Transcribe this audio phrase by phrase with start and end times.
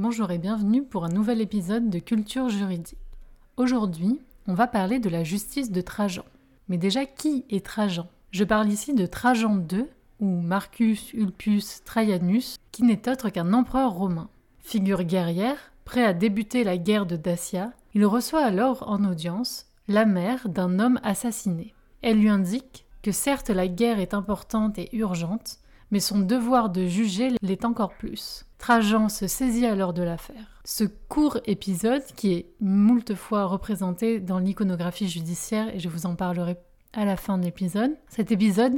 [0.00, 2.96] Bonjour et bienvenue pour un nouvel épisode de Culture juridique.
[3.58, 6.24] Aujourd'hui, on va parler de la justice de Trajan.
[6.70, 8.08] Mais déjà, qui est Trajan?
[8.30, 9.84] Je parle ici de Trajan II,
[10.20, 14.30] ou Marcus Ulpius Traianus, qui n'est autre qu'un empereur romain.
[14.60, 20.06] Figure guerrière, prêt à débuter la guerre de Dacia, il reçoit alors en audience la
[20.06, 21.74] mère d'un homme assassiné.
[22.00, 25.58] Elle lui indique que certes la guerre est importante et urgente,
[25.90, 28.44] mais son devoir de juger l'est encore plus.
[28.58, 30.60] Trajan se saisit alors de l'affaire.
[30.64, 36.14] Ce court épisode, qui est moult fois représenté dans l'iconographie judiciaire, et je vous en
[36.14, 36.56] parlerai
[36.92, 38.74] à la fin de l'épisode, cet épisode,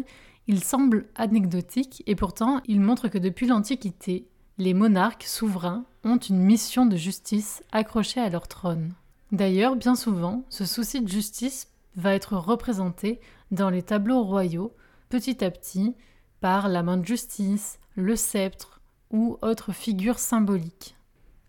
[0.46, 6.38] il semble anecdotique, et pourtant il montre que depuis l'Antiquité, les monarques souverains ont une
[6.38, 8.94] mission de justice accrochée à leur trône.
[9.32, 14.74] D'ailleurs, bien souvent, ce souci de justice va être représenté dans les tableaux royaux,
[15.08, 15.94] petit à petit,
[16.42, 18.80] par la main de justice, le sceptre
[19.12, 20.96] ou autres figures symboliques.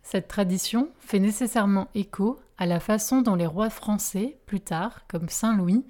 [0.04, 5.30] Cette tradition fait nécessairement écho à la façon dont les rois français, plus tard, comme
[5.30, 5.84] Saint Louis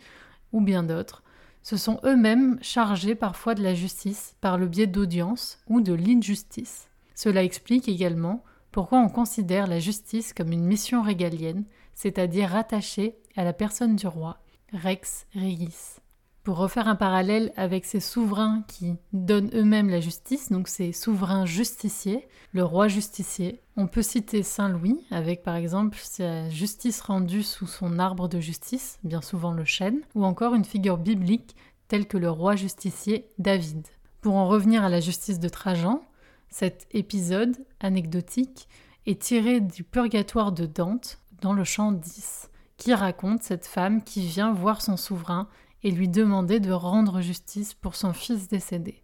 [0.53, 1.21] ou bien d'autres,
[1.63, 6.87] se sont eux-mêmes chargés parfois de la justice par le biais d'audience ou de l'injustice.
[7.13, 13.43] Cela explique également pourquoi on considère la justice comme une mission régalienne, c'est-à-dire rattachée à
[13.43, 14.37] la personne du roi,
[14.71, 15.99] rex regis.
[16.43, 21.45] Pour refaire un parallèle avec ces souverains qui donnent eux-mêmes la justice, donc ces souverains
[21.45, 27.43] justiciers, le roi justicier, on peut citer Saint Louis avec par exemple sa justice rendue
[27.43, 31.55] sous son arbre de justice, bien souvent le chêne, ou encore une figure biblique
[31.87, 33.87] telle que le roi justicier David.
[34.19, 36.03] Pour en revenir à la justice de Trajan,
[36.49, 38.67] cet épisode anecdotique
[39.05, 44.27] est tiré du purgatoire de Dante dans le chant 10, qui raconte cette femme qui
[44.27, 45.47] vient voir son souverain
[45.83, 49.03] et lui demander de rendre justice pour son fils décédé.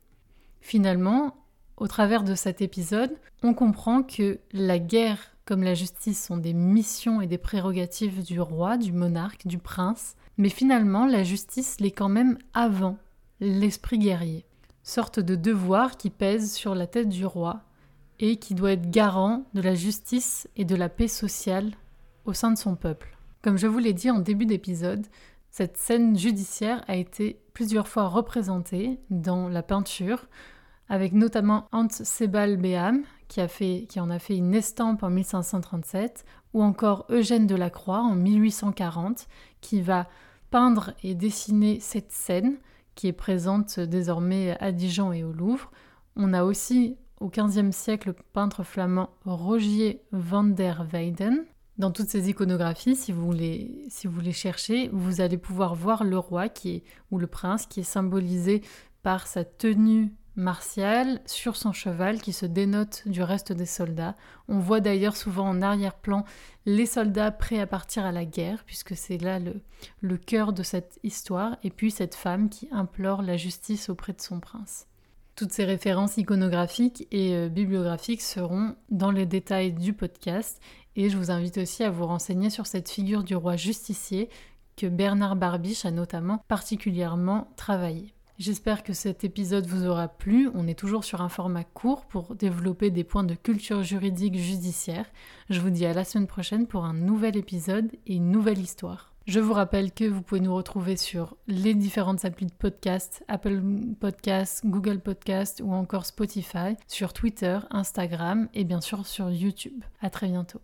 [0.61, 1.35] Finalement,
[1.77, 6.53] au travers de cet épisode, on comprend que la guerre comme la justice sont des
[6.53, 11.89] missions et des prérogatives du roi, du monarque, du prince, mais finalement la justice l'est
[11.89, 12.97] quand même avant
[13.39, 14.45] l'esprit guerrier,
[14.83, 17.63] sorte de devoir qui pèse sur la tête du roi
[18.19, 21.71] et qui doit être garant de la justice et de la paix sociale
[22.25, 23.17] au sein de son peuple.
[23.41, 25.07] Comme je vous l'ai dit en début d'épisode,
[25.51, 30.27] cette scène judiciaire a été plusieurs fois représentée dans la peinture,
[30.87, 36.63] avec notamment Hans Sebald Beham, qui, qui en a fait une estampe en 1537, ou
[36.63, 39.27] encore Eugène Delacroix en 1840,
[39.61, 40.07] qui va
[40.49, 42.57] peindre et dessiner cette scène,
[42.95, 45.71] qui est présente désormais à Dijon et au Louvre.
[46.15, 51.45] On a aussi au XVe siècle le peintre flamand Rogier van der Weyden,
[51.79, 56.03] dans toutes ces iconographies, si vous les, si vous les cherchez, vous allez pouvoir voir
[56.03, 58.61] le roi qui est, ou le prince qui est symbolisé
[59.01, 64.15] par sa tenue martiale sur son cheval qui se dénote du reste des soldats.
[64.49, 66.25] On voit d'ailleurs souvent en arrière-plan
[66.65, 69.61] les soldats prêts à partir à la guerre, puisque c'est là le,
[70.01, 74.21] le cœur de cette histoire, et puis cette femme qui implore la justice auprès de
[74.21, 74.85] son prince.
[75.39, 80.61] Toutes ces références iconographiques et euh, bibliographiques seront dans les détails du podcast
[80.97, 84.27] et je vous invite aussi à vous renseigner sur cette figure du roi justicier
[84.75, 88.13] que Bernard Barbiche a notamment particulièrement travaillé.
[88.37, 90.49] J'espère que cet épisode vous aura plu.
[90.55, 95.05] On est toujours sur un format court pour développer des points de culture juridique judiciaire.
[95.49, 99.08] Je vous dis à la semaine prochaine pour un nouvel épisode et une nouvelle histoire.
[99.29, 103.61] Je vous rappelle que vous pouvez nous retrouver sur les différentes applis de podcast, Apple
[103.99, 109.83] Podcasts, Google Podcasts ou encore Spotify, sur Twitter, Instagram et bien sûr sur YouTube.
[110.01, 110.61] À très bientôt.